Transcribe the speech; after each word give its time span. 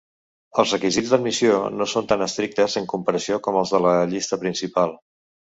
Els 0.61 0.71
requisits 0.75 1.11
d'admissió 1.11 1.59
no 1.81 1.87
són 1.91 2.07
tan 2.13 2.23
estrictes 2.27 2.79
en 2.83 2.89
comparació 2.95 3.39
amb 3.45 3.61
els 3.63 3.75
de 3.77 3.83
la 3.89 3.93
Llista 4.17 4.43
principal. 4.47 4.99